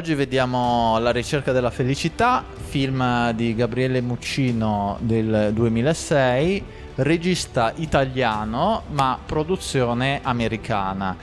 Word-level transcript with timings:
Oggi 0.00 0.14
vediamo 0.14 0.98
La 0.98 1.10
ricerca 1.10 1.52
della 1.52 1.68
felicità, 1.68 2.42
film 2.56 3.32
di 3.32 3.54
Gabriele 3.54 4.00
Muccino 4.00 4.96
del 5.00 5.50
2006, 5.52 6.64
regista 6.94 7.74
italiano 7.76 8.84
ma 8.92 9.18
produzione 9.22 10.20
americana. 10.22 11.14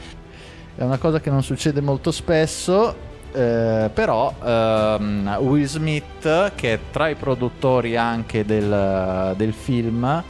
È 0.76 0.84
una 0.84 1.00
cosa 1.00 1.20
che 1.20 1.32
non 1.32 1.41
succede 1.41 1.82
molto 1.82 2.12
spesso, 2.12 2.95
eh, 3.32 3.90
però 3.91 4.32
ehm, 4.44 5.38
Will 5.40 5.66
Smith, 5.66 6.52
che 6.54 6.73
è 6.73 6.80
tra 6.91 7.09
i 7.09 7.16
produttori 7.16 7.98
anche 7.98 8.46
del, 8.46 9.34
del 9.35 9.54
film, 9.54 10.23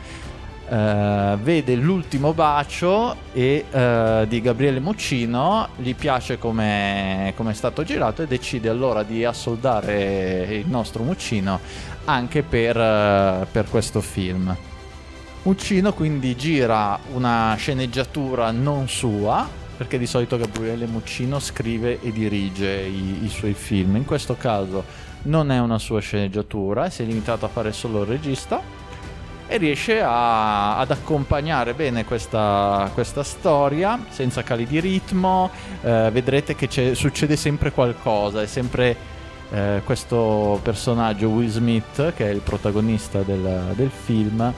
Uh, 0.70 1.38
vede 1.38 1.76
l'ultimo 1.76 2.34
bacio 2.34 3.16
e, 3.32 3.64
uh, 3.72 4.26
di 4.28 4.42
Gabriele 4.42 4.82
Muccino, 4.82 5.70
gli 5.78 5.96
piace 5.96 6.38
come 6.38 7.34
è 7.34 7.54
stato 7.54 7.84
girato 7.84 8.22
e 8.22 8.28
decide 8.28 8.68
allora 8.68 9.04
di 9.04 9.24
assoldare 9.24 10.48
il 10.52 10.68
nostro 10.68 11.04
Muccino 11.04 11.62
anche 12.04 12.44
per, 12.44 12.76
uh, 12.76 13.48
per 13.50 13.70
questo 13.70 14.02
film. 14.02 14.54
Muccino 15.44 15.94
quindi 15.94 16.36
gira 16.36 17.00
una 17.14 17.56
sceneggiatura 17.58 18.52
non 18.52 18.90
sua, 18.90 19.48
perché 19.78 19.98
di 19.98 20.06
solito 20.06 20.36
Gabriele 20.36 20.86
Muccino 20.86 21.40
scrive 21.40 22.02
e 22.02 22.12
dirige 22.12 22.82
i, 22.82 23.24
i 23.24 23.30
suoi 23.30 23.54
film, 23.54 23.96
in 23.96 24.04
questo 24.04 24.36
caso 24.36 24.84
non 25.24 25.50
è 25.50 25.60
una 25.60 25.80
sua 25.80 26.02
sceneggiatura, 26.02 26.90
si 26.90 27.04
è 27.04 27.06
limitato 27.06 27.46
a 27.46 27.50
fare 27.50 27.72
solo 27.72 28.02
il 28.02 28.08
regista 28.08 28.87
e 29.48 29.58
riesce 29.58 30.02
a, 30.02 30.78
ad 30.78 30.92
accompagnare 30.92 31.74
bene 31.74 32.04
questa, 32.06 32.92
questa, 32.94 33.24
storia 33.24 33.98
senza 34.10 34.44
cali 34.44 34.66
di 34.66 34.80
ritmo. 34.80 35.50
Eh, 35.82 36.10
vedrete 36.12 36.56
che 36.56 36.94
succede 36.96 37.36
sempre 37.36 37.72
qualcosa, 37.72 38.42
è 38.42 38.46
sempre 38.46 38.96
eh, 39.50 39.82
questo 39.86 40.60
personaggio 40.62 41.30
Will 41.30 41.48
Smith 41.48 42.14
che 42.14 42.26
è 42.26 42.32
il 42.32 42.42
protagonista 42.42 43.22
del, 43.22 43.74
del 43.74 43.90
film. 43.90 44.54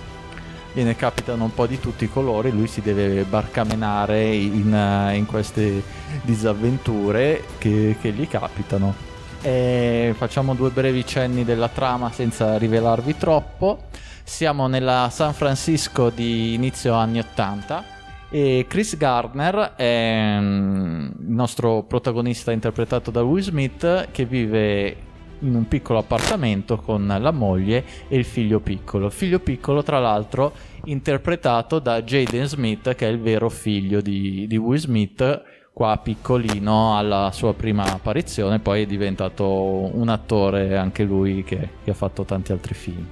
Gliene 0.72 0.96
capitano 0.96 1.46
un 1.46 1.54
po' 1.54 1.66
di 1.66 1.80
tutti 1.80 2.06
i 2.06 2.10
colori, 2.10 2.52
lui 2.52 2.68
si 2.68 2.82
deve 2.82 3.24
barcamenare 3.24 4.34
in, 4.34 5.12
in 5.14 5.26
queste 5.26 5.82
disavventure 6.22 7.44
che, 7.58 7.96
che 8.00 8.12
gli 8.12 8.28
capitano. 8.28 9.09
E 9.42 10.14
facciamo 10.18 10.54
due 10.54 10.70
brevi 10.70 11.06
cenni 11.06 11.46
della 11.46 11.70
trama 11.70 12.12
senza 12.12 12.58
rivelarvi 12.58 13.16
troppo. 13.18 13.86
Siamo 14.24 14.68
nella 14.68 15.10
San 15.12 15.34
Francisco 15.34 16.10
di 16.10 16.54
inizio 16.54 16.94
anni 16.94 17.20
80 17.20 17.98
e 18.30 18.66
Chris 18.68 18.96
Gardner 18.96 19.74
è 19.76 20.38
mm, 20.40 21.06
il 21.20 21.32
nostro 21.32 21.84
protagonista 21.84 22.52
interpretato 22.52 23.10
da 23.10 23.24
Will 23.24 23.42
Smith 23.42 24.10
che 24.12 24.26
vive 24.26 25.08
in 25.40 25.56
un 25.56 25.68
piccolo 25.68 26.00
appartamento 26.00 26.78
con 26.78 27.08
la 27.08 27.32
moglie 27.32 27.84
e 28.08 28.18
il 28.18 28.26
figlio 28.26 28.60
piccolo. 28.60 29.10
Figlio 29.10 29.40
piccolo, 29.40 29.84
tra 29.84 30.00
l'altro, 30.00 30.54
interpretato 30.86 31.80
da 31.80 32.02
Jaden 32.02 32.46
Smith, 32.46 32.94
che 32.94 33.08
è 33.08 33.10
il 33.10 33.20
vero 33.20 33.50
figlio 33.50 34.02
di, 34.02 34.46
di 34.48 34.58
Will 34.58 34.78
Smith, 34.78 35.44
qua 35.80 35.98
piccolino 35.98 36.98
alla 36.98 37.32
sua 37.32 37.54
prima 37.54 37.86
apparizione, 37.86 38.60
poi 38.60 38.82
è 38.82 38.86
diventato 38.86 39.46
un 39.46 40.10
attore 40.10 40.76
anche 40.76 41.04
lui 41.04 41.46
che, 41.46 41.70
che 41.86 41.92
ha 41.92 41.94
fatto 41.94 42.26
tanti 42.26 42.52
altri 42.52 42.74
film 42.74 43.06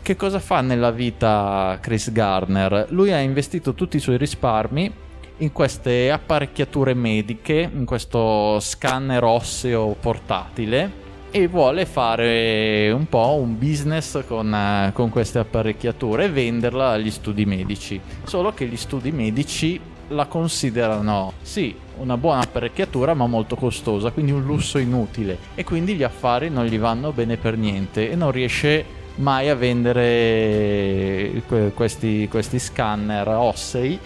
che 0.00 0.16
cosa 0.16 0.38
fa 0.38 0.62
nella 0.62 0.90
vita 0.90 1.76
Chris 1.82 2.10
Garner? 2.10 2.86
Lui 2.88 3.12
ha 3.12 3.18
investito 3.18 3.74
tutti 3.74 3.98
i 3.98 4.00
suoi 4.00 4.16
risparmi 4.16 4.90
in 5.36 5.52
queste 5.52 6.10
apparecchiature 6.10 6.94
mediche, 6.94 7.68
in 7.70 7.84
questo 7.84 8.58
scanner 8.60 9.22
osseo 9.22 9.94
portatile 10.00 10.90
e 11.30 11.46
vuole 11.46 11.84
fare 11.84 12.90
un 12.90 13.06
po' 13.06 13.34
un 13.34 13.58
business 13.58 14.24
con, 14.26 14.90
con 14.94 15.10
queste 15.10 15.40
apparecchiature 15.40 16.24
e 16.24 16.30
venderla 16.30 16.92
agli 16.92 17.10
studi 17.10 17.44
medici. 17.44 18.00
Solo 18.22 18.54
che 18.54 18.64
gli 18.64 18.78
studi 18.78 19.12
medici 19.12 19.78
la 20.08 20.26
considerano 20.26 21.32
sì 21.42 21.74
una 21.98 22.16
buona 22.16 22.40
apparecchiatura 22.40 23.14
ma 23.14 23.26
molto 23.26 23.56
costosa, 23.56 24.10
quindi 24.10 24.32
un 24.32 24.44
lusso 24.44 24.78
inutile 24.78 25.38
e 25.54 25.64
quindi 25.64 25.94
gli 25.94 26.02
affari 26.02 26.48
non 26.48 26.64
gli 26.66 26.78
vanno 26.78 27.12
bene 27.12 27.36
per 27.36 27.56
niente 27.56 28.10
e 28.10 28.14
non 28.14 28.30
riesce 28.30 28.96
mai 29.16 29.48
a 29.48 29.54
vendere 29.54 31.42
questi, 31.74 32.28
questi 32.28 32.58
scanner 32.58 33.28
ossei 33.28 33.98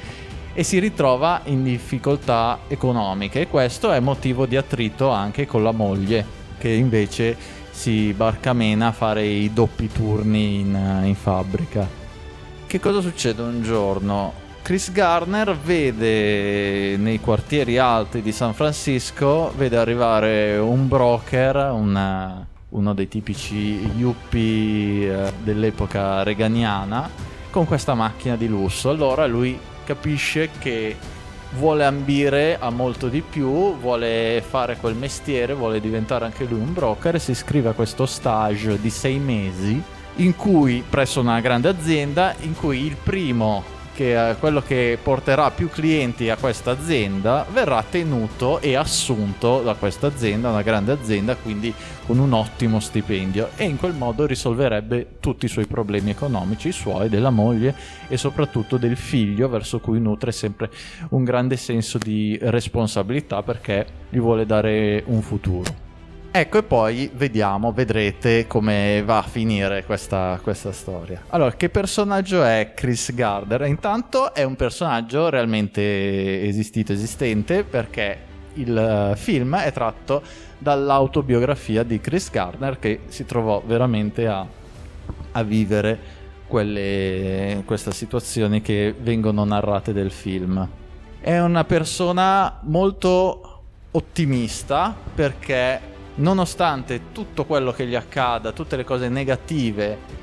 e 0.54 0.62
si 0.62 0.78
ritrova 0.78 1.42
in 1.44 1.62
difficoltà 1.62 2.60
economiche 2.68 3.42
e 3.42 3.48
questo 3.48 3.92
è 3.92 4.00
motivo 4.00 4.46
di 4.46 4.56
attrito 4.56 5.10
anche 5.10 5.46
con 5.46 5.62
la 5.62 5.72
moglie 5.72 6.24
che 6.58 6.68
invece 6.68 7.36
si 7.70 8.12
barcamena 8.12 8.88
a 8.88 8.92
fare 8.92 9.24
i 9.24 9.52
doppi 9.52 9.88
turni 9.88 10.60
in, 10.60 11.00
in 11.04 11.14
fabbrica. 11.14 11.88
Che 12.66 12.80
cosa 12.80 13.00
succede 13.00 13.42
un 13.42 13.62
giorno? 13.62 14.41
Chris 14.62 14.92
Garner 14.92 15.56
vede 15.56 16.96
nei 16.96 17.18
quartieri 17.18 17.78
alti 17.78 18.22
di 18.22 18.30
San 18.30 18.54
Francisco, 18.54 19.52
vede 19.56 19.76
arrivare 19.76 20.56
un 20.56 20.86
broker, 20.86 21.72
una, 21.72 22.46
uno 22.68 22.94
dei 22.94 23.08
tipici 23.08 23.90
yuppie 23.96 25.26
eh, 25.26 25.32
dell'epoca 25.42 26.22
reganiana, 26.22 27.10
con 27.50 27.66
questa 27.66 27.94
macchina 27.94 28.36
di 28.36 28.46
lusso. 28.46 28.88
Allora 28.88 29.26
lui 29.26 29.58
capisce 29.84 30.50
che 30.60 30.96
vuole 31.56 31.84
ambire 31.84 32.56
a 32.56 32.70
molto 32.70 33.08
di 33.08 33.20
più, 33.20 33.76
vuole 33.76 34.44
fare 34.48 34.76
quel 34.76 34.94
mestiere, 34.94 35.54
vuole 35.54 35.80
diventare 35.80 36.24
anche 36.24 36.44
lui 36.44 36.60
un 36.60 36.72
broker 36.72 37.20
si 37.20 37.32
iscrive 37.32 37.70
a 37.70 37.74
questo 37.74 38.06
stage 38.06 38.80
di 38.80 38.90
sei 38.90 39.18
mesi 39.18 39.82
in 40.16 40.36
cui 40.36 40.84
presso 40.88 41.18
una 41.18 41.40
grande 41.40 41.68
azienda 41.68 42.34
in 42.42 42.54
cui 42.54 42.84
il 42.84 42.96
primo 43.02 43.80
che 43.94 44.30
eh, 44.30 44.36
quello 44.36 44.62
che 44.62 44.98
porterà 45.02 45.50
più 45.50 45.68
clienti 45.68 46.30
a 46.30 46.36
questa 46.36 46.70
azienda 46.70 47.46
verrà 47.50 47.84
tenuto 47.88 48.60
e 48.60 48.74
assunto 48.74 49.62
da 49.62 49.74
questa 49.74 50.06
azienda, 50.06 50.50
una 50.50 50.62
grande 50.62 50.92
azienda, 50.92 51.36
quindi 51.36 51.72
con 52.06 52.18
un 52.18 52.32
ottimo 52.32 52.80
stipendio 52.80 53.50
e 53.56 53.64
in 53.64 53.76
quel 53.76 53.94
modo 53.94 54.26
risolverebbe 54.26 55.18
tutti 55.20 55.44
i 55.44 55.48
suoi 55.48 55.66
problemi 55.66 56.10
economici, 56.10 56.68
i 56.68 56.72
suoi, 56.72 57.08
della 57.08 57.30
moglie 57.30 57.74
e 58.08 58.16
soprattutto 58.16 58.76
del 58.76 58.96
figlio 58.96 59.48
verso 59.48 59.78
cui 59.78 60.00
nutre 60.00 60.32
sempre 60.32 60.70
un 61.10 61.24
grande 61.24 61.56
senso 61.56 61.98
di 61.98 62.38
responsabilità 62.40 63.42
perché 63.42 63.86
gli 64.08 64.18
vuole 64.18 64.46
dare 64.46 65.02
un 65.06 65.22
futuro. 65.22 65.81
Ecco, 66.34 66.56
e 66.56 66.62
poi 66.62 67.10
vediamo, 67.12 67.72
vedrete 67.72 68.46
come 68.46 69.02
va 69.04 69.18
a 69.18 69.22
finire 69.22 69.84
questa, 69.84 70.40
questa, 70.42 70.72
storia. 70.72 71.24
Allora, 71.28 71.52
che 71.52 71.68
personaggio 71.68 72.42
è 72.42 72.72
Chris 72.74 73.12
Gardner? 73.14 73.66
Intanto 73.66 74.32
è 74.32 74.42
un 74.42 74.56
personaggio 74.56 75.28
realmente 75.28 76.42
esistito, 76.44 76.94
esistente, 76.94 77.64
perché 77.64 78.16
il 78.54 78.74
eh, 78.74 79.14
film 79.14 79.56
è 79.56 79.70
tratto 79.72 80.22
dall'autobiografia 80.56 81.82
di 81.82 82.00
Chris 82.00 82.30
Gardner 82.30 82.78
che 82.78 83.00
si 83.08 83.26
trovò 83.26 83.62
veramente 83.66 84.26
a, 84.26 84.46
a 85.32 85.42
vivere 85.42 85.98
quelle, 86.46 87.62
queste 87.66 87.92
situazioni 87.92 88.62
che 88.62 88.94
vengono 88.98 89.44
narrate 89.44 89.92
del 89.92 90.10
film. 90.10 90.66
È 91.20 91.38
una 91.38 91.64
persona 91.64 92.58
molto 92.62 93.64
ottimista 93.90 94.96
perché 95.14 95.91
nonostante 96.22 97.12
tutto 97.12 97.44
quello 97.44 97.72
che 97.72 97.86
gli 97.86 97.94
accada, 97.94 98.52
tutte 98.52 98.76
le 98.76 98.84
cose 98.84 99.08
negative 99.08 100.20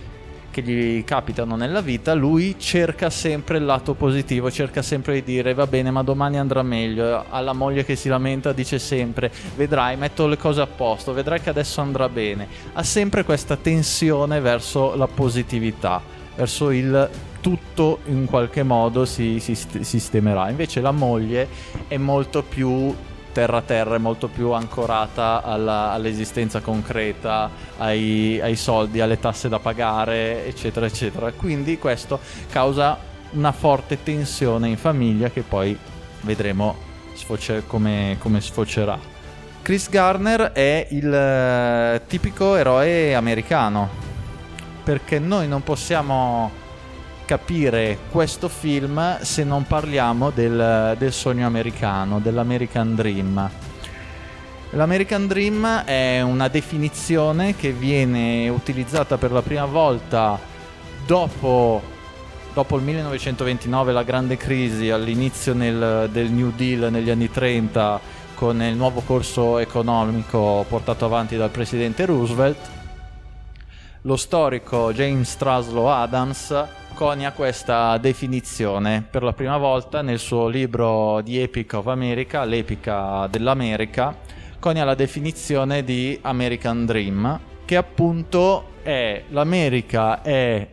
che 0.49 0.63
gli 0.63 1.03
capitano 1.03 1.55
nella 1.55 1.81
vita, 1.81 2.13
lui 2.15 2.55
cerca 2.57 3.09
sempre 3.11 3.57
il 3.57 3.65
lato 3.65 3.93
positivo, 3.93 4.49
cerca 4.49 4.81
sempre 4.81 5.13
di 5.13 5.23
dire 5.23 5.53
va 5.53 5.67
bene, 5.67 5.91
ma 5.91 6.01
domani 6.01 6.39
andrà 6.39 6.63
meglio. 6.63 7.25
Alla 7.29 7.53
moglie 7.53 7.85
che 7.85 7.95
si 7.95 8.09
lamenta 8.09 8.51
dice 8.51 8.79
sempre 8.79 9.31
vedrai, 9.55 9.97
metto 9.97 10.25
le 10.25 10.37
cose 10.37 10.61
a 10.61 10.67
posto, 10.67 11.13
vedrai 11.13 11.41
che 11.41 11.49
adesso 11.49 11.81
andrà 11.81 12.09
bene. 12.09 12.47
Ha 12.73 12.83
sempre 12.83 13.23
questa 13.23 13.57
tensione 13.57 14.39
verso 14.39 14.95
la 14.95 15.07
positività, 15.07 16.01
verso 16.35 16.71
il 16.71 17.09
tutto 17.41 17.99
in 18.05 18.25
qualche 18.25 18.63
modo 18.63 19.05
si, 19.05 19.39
si 19.39 19.55
sistemerà. 19.81 20.49
Invece 20.49 20.81
la 20.81 20.91
moglie 20.91 21.47
è 21.87 21.97
molto 21.97 22.41
più 22.41 22.93
terra 23.31 23.61
terra 23.61 23.95
è 23.95 23.99
molto 23.99 24.27
più 24.27 24.51
ancorata 24.51 25.43
alla, 25.43 25.91
all'esistenza 25.91 26.59
concreta, 26.59 27.49
ai, 27.77 28.39
ai, 28.41 28.55
soldi, 28.55 29.01
alle 29.01 29.19
tasse 29.19 29.49
da 29.49 29.59
pagare, 29.59 30.45
eccetera, 30.45 30.85
eccetera. 30.85 31.31
Quindi 31.31 31.77
questo 31.77 32.19
causa 32.49 32.97
una 33.31 33.51
forte 33.51 34.01
tensione 34.01 34.67
in 34.67 34.77
famiglia 34.77 35.29
che 35.29 35.41
poi 35.41 35.77
vedremo 36.21 36.75
sfoce- 37.13 37.63
come, 37.67 38.17
come 38.19 38.41
sfocerà. 38.41 39.17
Chris 39.61 39.89
Garner 39.89 40.51
è 40.51 40.87
il 40.89 41.13
eh, 41.13 42.01
tipico 42.07 42.55
eroe 42.55 43.13
americano 43.13 44.07
perché 44.83 45.19
noi 45.19 45.47
non 45.47 45.61
possiamo 45.61 46.58
capire 47.29 47.99
questo 48.09 48.49
film 48.49 49.19
se 49.21 49.43
non 49.43 49.67
parliamo 49.67 50.31
del, 50.31 50.95
del 50.97 51.13
sogno 51.13 51.45
americano, 51.45 52.17
dell'American 52.19 52.95
Dream. 52.95 53.49
L'American 54.71 55.27
Dream 55.27 55.83
è 55.83 56.21
una 56.21 56.47
definizione 56.47 57.55
che 57.55 57.71
viene 57.71 58.49
utilizzata 58.49 59.19
per 59.19 59.31
la 59.31 59.43
prima 59.43 59.65
volta 59.65 60.39
dopo, 61.05 61.79
dopo 62.51 62.77
il 62.77 62.81
1929, 62.81 63.91
la 63.91 64.01
grande 64.01 64.35
crisi, 64.35 64.89
all'inizio 64.89 65.53
nel, 65.53 66.09
del 66.11 66.31
New 66.31 66.51
Deal 66.55 66.91
negli 66.91 67.11
anni 67.11 67.29
30, 67.29 67.99
con 68.33 68.59
il 68.59 68.75
nuovo 68.75 69.01
corso 69.01 69.59
economico 69.59 70.65
portato 70.67 71.05
avanti 71.05 71.37
dal 71.37 71.51
presidente 71.51 72.07
Roosevelt. 72.07 72.69
Lo 74.03 74.15
storico 74.15 74.91
James 74.93 75.37
Truslow 75.37 75.85
Adams 75.85 76.87
conia 76.99 77.31
questa 77.31 77.97
definizione 77.97 79.05
per 79.09 79.23
la 79.23 79.31
prima 79.31 79.55
volta 79.55 80.01
nel 80.01 80.19
suo 80.19 80.49
libro 80.49 81.21
The 81.23 81.43
Epic 81.43 81.71
of 81.75 81.87
America, 81.87 82.43
l'epica 82.43 83.25
dell'America, 83.27 84.13
conia 84.59 84.83
la 84.83 84.95
definizione 84.95 85.85
di 85.85 86.19
American 86.21 86.85
Dream, 86.85 87.39
che 87.63 87.77
appunto 87.77 88.71
è 88.81 89.23
l'America 89.29 90.21
è 90.21 90.67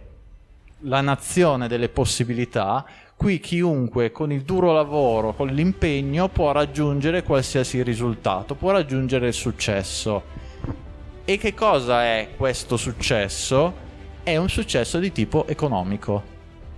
la 0.81 1.01
nazione 1.01 1.69
delle 1.69 1.91
possibilità, 1.91 2.85
qui 3.15 3.39
chiunque 3.39 4.11
con 4.11 4.33
il 4.33 4.43
duro 4.43 4.73
lavoro, 4.73 5.33
con 5.33 5.47
l'impegno 5.47 6.27
può 6.27 6.51
raggiungere 6.51 7.23
qualsiasi 7.23 7.85
risultato, 7.85 8.57
può 8.57 8.73
raggiungere 8.73 9.29
il 9.29 9.33
successo. 9.33 10.25
E 11.25 11.39
che 11.39 11.55
cosa 11.55 12.03
è 12.03 12.31
questo 12.37 12.77
successo? 12.77 13.86
È 14.27 14.37
un 14.37 14.49
successo 14.49 14.99
di 14.99 15.13
tipo 15.13 15.47
economico. 15.47 16.21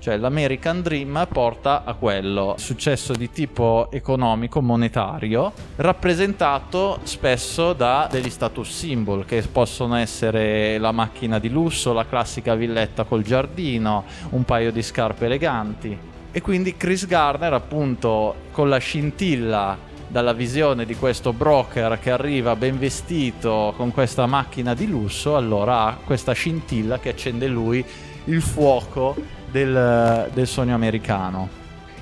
Cioè 0.01 0.19
l'American 0.19 0.83
Dream 0.83 1.27
porta 1.33 1.83
a 1.83 1.95
quello, 1.95 2.57
successo 2.59 3.15
di 3.15 3.31
tipo 3.31 3.89
economico, 3.91 4.61
monetario, 4.61 5.55
rappresentato 5.77 6.99
spesso 7.05 7.73
da 7.73 8.07
degli 8.11 8.29
status 8.29 8.69
symbol 8.71 9.25
che 9.25 9.41
possono 9.51 9.97
essere 9.97 10.77
la 10.77 10.93
macchina 10.93 11.39
di 11.39 11.49
lusso, 11.49 11.95
la 11.95 12.05
classica 12.05 12.55
villetta 12.55 13.05
col 13.05 13.23
giardino, 13.23 14.05
un 14.33 14.45
paio 14.45 14.71
di 14.71 14.83
scarpe 14.83 15.25
eleganti. 15.25 15.99
E 16.31 16.43
quindi 16.43 16.77
Chris 16.77 17.07
Garner 17.07 17.55
appunto 17.55 18.35
con 18.53 18.69
la 18.69 18.77
scintilla 18.77 19.88
dalla 20.09 20.33
visione 20.33 20.87
di 20.87 20.97
questo 20.97 21.33
broker 21.33 21.99
che 22.01 22.11
arriva 22.11 22.57
ben 22.57 22.79
vestito 22.79 23.75
con 23.77 23.93
questa 23.93 24.27
macchina 24.27 24.75
di 24.75 24.89
lusso, 24.89 25.37
allora 25.37 25.85
ha 25.85 25.99
questa 26.03 26.33
scintilla 26.33 26.99
che 26.99 27.11
accende 27.11 27.47
lui 27.47 27.85
il 28.25 28.43
fuoco 28.43 29.15
del, 29.51 30.31
del 30.33 30.47
sogno 30.47 30.75
americano. 30.75 31.49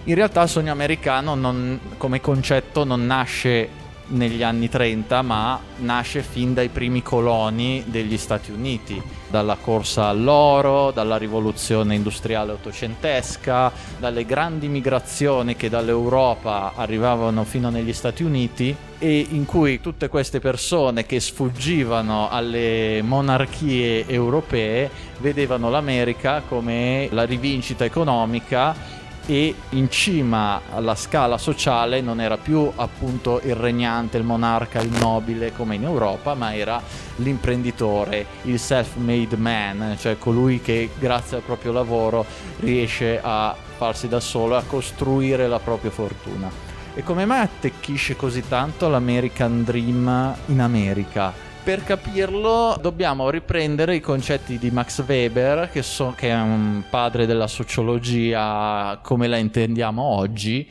In 0.05 0.15
realtà 0.15 0.43
il 0.43 0.49
sogno 0.49 0.73
americano 0.73 1.35
non, 1.35 1.81
come 1.97 2.21
concetto 2.21 2.85
non 2.85 3.05
nasce 3.07 3.85
negli 4.09 4.43
anni 4.43 4.69
30, 4.69 5.23
ma 5.23 5.61
nasce 5.79 6.23
fin 6.23 6.55
dai 6.55 6.69
primi 6.69 7.03
coloni 7.03 7.83
degli 7.87 8.17
Stati 8.17 8.53
Uniti, 8.53 9.03
dalla 9.29 9.57
corsa 9.61 10.07
all'oro, 10.07 10.91
dalla 10.91 11.17
rivoluzione 11.17 11.95
industriale 11.95 12.53
ottocentesca, 12.53 13.73
dalle 13.99 14.25
grandi 14.25 14.69
migrazioni 14.69 15.57
che 15.57 15.69
dall'Europa 15.69 16.73
arrivavano 16.75 17.45
fino 17.45 17.71
negli 17.71 17.93
Stati 17.93 18.23
Uniti 18.23 18.75
e 18.99 19.27
in 19.31 19.45
cui 19.45 19.81
tutte 19.81 20.09
queste 20.09 20.41
persone 20.41 21.05
che 21.05 21.21
sfuggivano 21.21 22.29
alle 22.31 23.03
monarchie 23.03 24.07
europee 24.07 24.91
vedevano 25.19 25.69
l'America 25.69 26.43
come 26.47 27.09
la 27.11 27.25
rivincita 27.25 27.85
economica 27.85 28.96
e 29.27 29.55
in 29.71 29.91
cima 29.91 30.63
alla 30.73 30.95
scala 30.95 31.37
sociale 31.37 32.01
non 32.01 32.21
era 32.21 32.39
più 32.39 32.71
appunto 32.77 33.41
il 33.43 33.57
regnante, 33.57 34.17
il 34.17 34.25
monarca, 34.25 34.81
il 34.81 34.97
nobile 34.99 35.53
come 35.53 35.75
in 35.75 35.83
Europa, 35.83 36.35
ma 36.35 36.55
era 36.55 36.81
l'imprenditore, 37.17 38.27
il 38.43 38.59
self-made 38.59 39.37
man, 39.37 39.97
cioè 39.99 40.17
colui 40.17 40.61
che 40.61 40.91
grazie 40.99 41.39
al 41.39 41.43
proprio 41.43 41.73
lavoro 41.73 42.25
riesce 42.61 43.21
a 43.21 43.55
farsi 43.77 44.09
da 44.09 44.21
solo, 44.21 44.57
a 44.57 44.63
costruire 44.63 45.49
la 45.49 45.59
propria 45.59 45.91
fortuna. 45.91 46.49
E 46.95 47.03
come 47.03 47.27
mai 47.27 47.41
attecchisce 47.41 48.17
così 48.17 48.47
tanto 48.49 48.89
l'American 48.89 49.65
Dream 49.65 50.35
in 50.47 50.61
America? 50.61 51.46
Per 51.67 51.83
capirlo 51.83 52.79
dobbiamo 52.81 53.29
riprendere 53.29 53.97
i 53.97 54.01
concetti 54.01 54.57
di 54.57 54.71
Max 54.71 55.03
Weber, 55.05 55.69
che, 55.69 55.83
so, 55.83 56.15
che 56.17 56.29
è 56.29 56.41
un 56.41 56.85
padre 56.89 57.27
della 57.27 57.49
sociologia 57.49 59.01
come 59.03 59.27
la 59.27 59.37
intendiamo 59.37 60.01
oggi. 60.01 60.65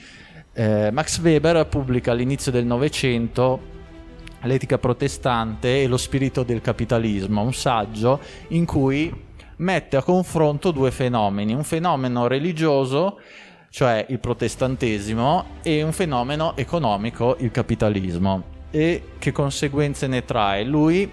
Eh, 0.53 0.91
Max 0.91 1.19
Weber 1.19 1.67
pubblica 1.67 2.13
all'inizio 2.13 2.49
del 2.49 2.65
Novecento 2.65 3.73
L'etica 4.43 4.77
protestante 4.77 5.81
e 5.81 5.87
lo 5.87 5.97
spirito 5.97 6.43
del 6.43 6.61
capitalismo, 6.61 7.41
un 7.41 7.53
saggio 7.53 8.21
in 8.49 8.63
cui 8.63 9.13
mette 9.57 9.97
a 9.97 10.01
confronto 10.01 10.71
due 10.71 10.91
fenomeni, 10.91 11.53
un 11.53 11.65
fenomeno 11.65 12.27
religioso 12.27 13.19
cioè 13.69 14.05
il 14.07 14.19
protestantesimo, 14.19 15.45
e 15.61 15.83
un 15.83 15.91
fenomeno 15.91 16.55
economico, 16.55 17.35
il 17.39 17.51
capitalismo 17.51 18.54
e 18.75 19.03
che 19.19 19.31
conseguenze 19.31 20.05
ne 20.05 20.25
trae. 20.25 20.65
Lui 20.65 21.09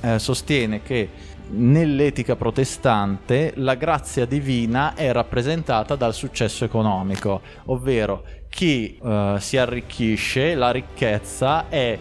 eh, 0.00 0.18
sostiene 0.18 0.80
che 0.80 1.10
nell'etica 1.50 2.36
protestante 2.36 3.52
la 3.56 3.74
grazia 3.74 4.24
divina 4.24 4.94
è 4.94 5.12
rappresentata 5.12 5.94
dal 5.94 6.14
successo 6.14 6.64
economico, 6.64 7.42
ovvero 7.66 8.24
chi 8.48 8.96
eh, 8.96 9.36
si 9.38 9.58
arricchisce, 9.58 10.54
la 10.54 10.70
ricchezza 10.70 11.68
è 11.68 11.98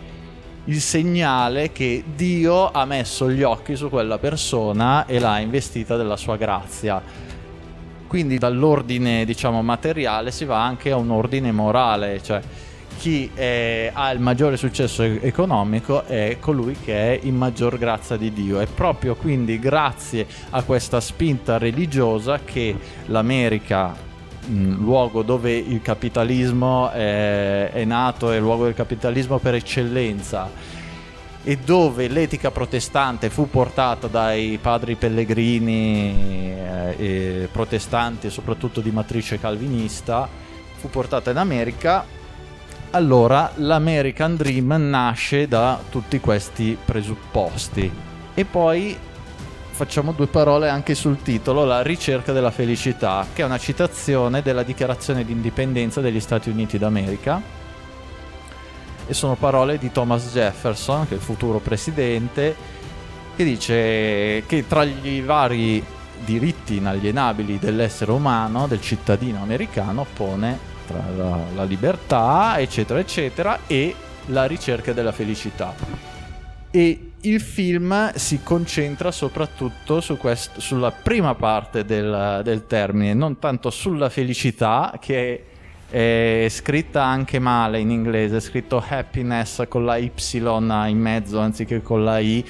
il 0.64 0.80
segnale 0.80 1.74
che 1.74 2.06
Dio 2.16 2.72
ha 2.72 2.86
messo 2.86 3.30
gli 3.30 3.44
occhi 3.44 3.76
su 3.76 3.90
quella 3.90 4.18
persona 4.18 5.06
e 5.08 5.20
l'ha 5.20 5.40
investita 5.40 5.98
della 5.98 6.16
sua 6.16 6.38
grazia. 6.38 7.02
Quindi 8.08 8.38
dall'ordine, 8.38 9.26
diciamo, 9.26 9.62
materiale 9.62 10.32
si 10.32 10.46
va 10.46 10.64
anche 10.64 10.92
a 10.92 10.96
un 10.96 11.12
ordine 11.12 11.52
morale, 11.52 12.24
cioè 12.24 12.42
chi 12.98 13.30
è, 13.34 13.92
ha 13.94 14.10
il 14.10 14.20
maggiore 14.20 14.58
successo 14.58 15.04
economico 15.04 16.04
è 16.06 16.38
colui 16.40 16.76
che 16.84 17.20
è 17.20 17.26
in 17.26 17.36
maggior 17.36 17.78
grazia 17.78 18.18
di 18.18 18.34
Dio. 18.34 18.60
È 18.60 18.66
proprio 18.66 19.16
quindi 19.16 19.60
grazie 19.60 20.26
a 20.50 20.64
questa 20.64 21.00
spinta 21.00 21.58
religiosa 21.58 22.40
che 22.44 22.76
l'America, 23.06 23.96
luogo 24.48 25.22
dove 25.22 25.56
il 25.56 25.82
capitalismo 25.82 26.90
è, 26.90 27.70
è 27.72 27.86
nato, 27.86 28.32
è 28.32 28.36
il 28.36 28.42
luogo 28.42 28.64
del 28.66 28.74
capitalismo 28.74 29.38
per 29.38 29.54
eccellenza, 29.56 30.50
e 31.44 31.58
dove 31.64 32.08
l'etica 32.08 32.52
protestante 32.52 33.30
fu 33.30 33.50
portata 33.50 34.08
dai 34.08 34.58
padri 34.62 34.96
pellegrini 34.96 36.54
eh, 36.98 37.48
protestanti, 37.52 38.30
soprattutto 38.30 38.82
di 38.82 38.92
matrice 38.92 39.40
calvinista, 39.40 40.28
fu 40.76 40.90
portata 40.90 41.32
in 41.32 41.38
America 41.38 42.16
allora 42.98 43.52
l'American 43.58 44.36
Dream 44.36 44.74
nasce 44.90 45.48
da 45.48 45.80
tutti 45.90 46.20
questi 46.20 46.76
presupposti. 46.84 47.90
E 48.34 48.46
poi 48.46 48.98
facciamo 49.70 50.14
due 50.14 50.26
parole 50.26 50.68
anche 50.68 50.96
sul 50.96 51.22
titolo, 51.22 51.64
La 51.64 51.84
ricerca 51.84 52.34
della 52.34 52.50
felicità, 52.50 53.26
che 53.34 53.44
è 53.44 53.46
una 53.46 53.60
citazione 53.60 54.42
della 54.42 54.64
dichiarazione 54.64 55.24
di 55.24 55.32
indipendenza 55.32 56.02
degli 56.02 56.20
Stati 56.20 56.50
Uniti 56.50 56.80
d'America. 56.80 57.40
E 59.06 59.14
sono 59.14 59.36
parole 59.36 59.78
di 59.78 59.92
Thomas 59.92 60.32
Jefferson, 60.34 61.08
che 61.08 61.14
è 61.14 61.18
il 61.18 61.24
futuro 61.24 61.60
presidente, 61.60 62.56
che 63.36 63.44
dice 63.44 64.44
che 64.48 64.66
tra 64.68 64.84
gli 64.84 65.22
vari 65.22 65.86
diritti 66.26 66.78
inalienabili 66.78 67.60
dell'essere 67.60 68.12
umano, 68.12 68.66
del 68.66 68.82
cittadino 68.82 69.40
americano, 69.44 70.06
pone 70.12 70.76
tra 70.88 71.04
la, 71.16 71.40
la 71.54 71.64
libertà, 71.66 72.56
eccetera, 72.58 73.00
eccetera, 73.00 73.60
e 73.68 73.94
la 74.28 74.46
ricerca 74.46 74.94
della 74.94 75.12
felicità. 75.12 75.76
E 76.72 77.12
il 77.22 77.42
film 77.42 78.14
si 78.14 78.42
concentra 78.44 79.12
soprattutto 79.12 80.00
su 80.02 80.18
quest- 80.18 80.60
sulla 80.60 80.92
prima 80.92 81.36
parte 81.36 81.84
del, 81.84 82.42
del, 82.44 82.66
termine, 82.68 83.14
non 83.14 83.40
tanto 83.40 83.70
sulla 83.70 84.10
felicità, 84.10 84.98
che 85.00 85.44
è, 85.90 86.46
è 86.46 86.50
scritta 86.50 87.04
anche 87.04 87.40
male 87.40 87.80
in 87.80 87.90
inglese, 87.90 88.38
è 88.38 88.40
scritto 88.40 88.84
happiness 88.88 89.68
con 89.68 89.86
la 89.86 89.98
Y 89.98 90.12
in 90.88 91.00
mezzo 91.00 91.40
anziché 91.40 91.82
con 91.82 92.04
la 92.04 92.20
I, 92.20 92.46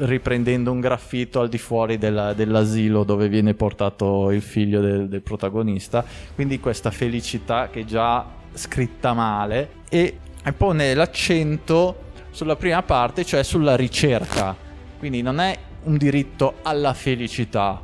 riprendendo 0.00 0.70
un 0.70 0.80
graffito 0.80 1.40
al 1.40 1.48
di 1.48 1.58
fuori 1.58 1.98
della, 1.98 2.32
dell'asilo 2.32 3.04
dove 3.04 3.28
viene 3.28 3.54
portato 3.54 4.30
il 4.30 4.42
figlio 4.42 4.80
del, 4.80 5.08
del 5.08 5.22
protagonista. 5.22 6.04
Quindi 6.34 6.60
questa 6.60 6.90
felicità 6.90 7.68
che 7.70 7.80
è 7.80 7.84
già 7.84 8.26
scritta 8.52 9.12
male 9.12 9.70
e, 9.88 10.18
pone 10.56 10.94
l'accento 10.94 12.08
sulla 12.30 12.56
prima 12.56 12.82
parte, 12.82 13.24
cioè 13.24 13.42
sulla 13.42 13.76
ricerca. 13.76 14.56
Quindi 14.98 15.22
non 15.22 15.40
è 15.40 15.56
un 15.84 15.96
diritto 15.96 16.56
alla 16.62 16.94
felicità 16.94 17.82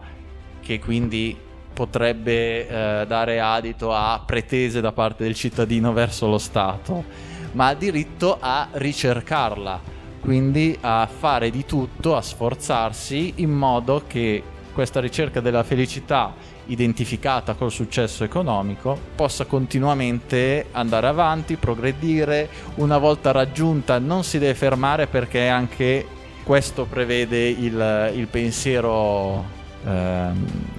che 0.60 0.78
quindi 0.78 1.36
potrebbe 1.72 2.66
eh, 2.66 3.06
dare 3.06 3.40
adito 3.40 3.94
a 3.94 4.22
pretese 4.24 4.80
da 4.80 4.92
parte 4.92 5.24
del 5.24 5.34
cittadino 5.34 5.92
verso 5.92 6.26
lo 6.26 6.38
Stato 6.38 7.26
ma 7.56 7.68
ha 7.68 7.74
diritto 7.74 8.36
a 8.38 8.68
ricercarla, 8.70 9.80
quindi 10.26 10.76
a 10.80 11.06
fare 11.06 11.50
di 11.50 11.64
tutto, 11.64 12.16
a 12.16 12.20
sforzarsi 12.20 13.34
in 13.36 13.50
modo 13.52 14.02
che 14.08 14.42
questa 14.72 14.98
ricerca 14.98 15.38
della 15.38 15.62
felicità 15.62 16.34
identificata 16.66 17.54
col 17.54 17.70
successo 17.70 18.24
economico 18.24 18.98
possa 19.14 19.44
continuamente 19.44 20.66
andare 20.72 21.06
avanti, 21.06 21.54
progredire, 21.54 22.48
una 22.74 22.98
volta 22.98 23.30
raggiunta 23.30 24.00
non 24.00 24.24
si 24.24 24.40
deve 24.40 24.54
fermare 24.54 25.06
perché 25.06 25.46
anche 25.46 26.04
questo 26.42 26.86
prevede 26.86 27.46
il, 27.46 28.10
il 28.16 28.26
pensiero 28.26 29.44
eh, 29.84 30.28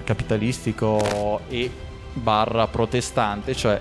capitalistico 0.04 1.40
e 1.48 1.70
barra 2.12 2.66
protestante, 2.66 3.54
cioè 3.54 3.80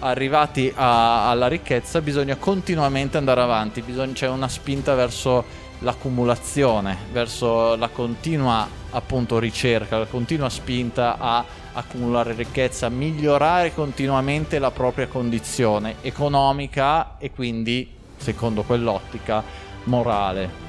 arrivati 0.00 0.72
a, 0.74 1.30
alla 1.30 1.48
ricchezza 1.48 2.00
bisogna 2.00 2.36
continuamente 2.36 3.16
andare 3.16 3.40
avanti, 3.40 3.82
bisogna, 3.82 4.12
c'è 4.12 4.28
una 4.28 4.48
spinta 4.48 4.94
verso 4.94 5.62
l'accumulazione, 5.80 6.96
verso 7.12 7.76
la 7.76 7.88
continua 7.88 8.66
appunto 8.90 9.38
ricerca, 9.38 9.98
la 9.98 10.06
continua 10.06 10.48
spinta 10.48 11.16
a 11.18 11.44
accumulare 11.74 12.32
ricchezza, 12.34 12.88
migliorare 12.88 13.74
continuamente 13.74 14.58
la 14.58 14.70
propria 14.70 15.08
condizione 15.08 15.96
economica 16.02 17.18
e 17.18 17.30
quindi, 17.30 17.90
secondo 18.16 18.62
quell'ottica, 18.62 19.42
morale. 19.84 20.62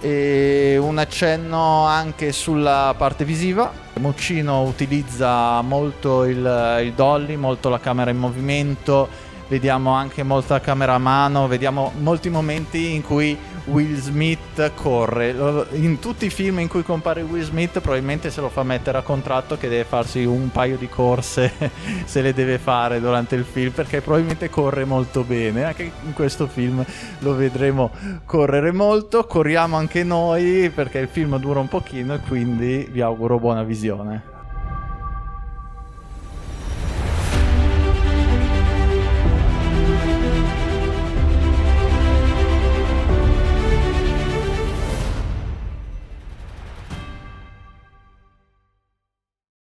E 0.00 0.76
un 0.80 0.98
accenno 0.98 1.84
anche 1.86 2.32
sulla 2.32 2.94
parte 2.96 3.24
visiva. 3.24 3.81
Muccino 3.94 4.62
utilizza 4.62 5.60
molto 5.60 6.24
il, 6.24 6.80
il 6.82 6.92
dolly, 6.94 7.36
molto 7.36 7.68
la 7.68 7.78
camera 7.78 8.10
in 8.10 8.18
movimento, 8.18 9.08
vediamo 9.48 9.92
anche 9.92 10.22
molta 10.22 10.60
camera 10.60 10.94
a 10.94 10.98
mano, 10.98 11.46
vediamo 11.46 11.92
molti 11.98 12.30
momenti 12.30 12.94
in 12.94 13.02
cui 13.02 13.36
Will 13.64 13.94
Smith 13.96 14.72
corre. 14.74 15.34
In 15.72 15.98
tutti 15.98 16.26
i 16.26 16.30
film 16.30 16.58
in 16.58 16.68
cui 16.68 16.82
compare 16.82 17.22
Will 17.22 17.42
Smith 17.42 17.80
probabilmente 17.80 18.30
se 18.30 18.40
lo 18.40 18.48
fa 18.48 18.62
mettere 18.62 18.98
a 18.98 19.02
contratto 19.02 19.56
che 19.56 19.68
deve 19.68 19.84
farsi 19.84 20.24
un 20.24 20.50
paio 20.50 20.76
di 20.76 20.88
corse 20.88 21.52
se 22.04 22.22
le 22.22 22.32
deve 22.32 22.58
fare 22.58 23.00
durante 23.00 23.34
il 23.34 23.44
film 23.44 23.70
perché 23.72 24.00
probabilmente 24.00 24.50
corre 24.50 24.84
molto 24.84 25.22
bene. 25.22 25.64
Anche 25.64 25.90
in 26.04 26.12
questo 26.12 26.46
film 26.46 26.84
lo 27.20 27.34
vedremo 27.34 27.90
correre 28.24 28.72
molto. 28.72 29.24
Corriamo 29.24 29.76
anche 29.76 30.02
noi 30.02 30.70
perché 30.70 30.98
il 30.98 31.08
film 31.08 31.38
dura 31.38 31.60
un 31.60 31.68
pochino 31.68 32.14
e 32.14 32.20
quindi 32.20 32.88
vi 32.90 33.00
auguro 33.00 33.38
buona 33.38 33.62
visione. 33.62 34.31